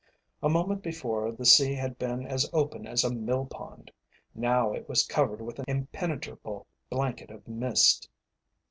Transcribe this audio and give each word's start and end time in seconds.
A 0.41 0.49
moment 0.49 0.81
before 0.81 1.31
the 1.31 1.45
sea 1.45 1.75
had 1.75 1.99
been 1.99 2.25
as 2.25 2.49
open 2.53 2.87
as 2.87 3.03
a 3.03 3.13
mill 3.13 3.45
pond; 3.45 3.91
now 4.33 4.73
it 4.73 4.89
was 4.89 5.05
covered 5.05 5.41
with 5.41 5.59
an 5.59 5.65
impenetrable 5.67 6.65
blanket 6.89 7.29
of 7.29 7.47
mist. 7.47 8.09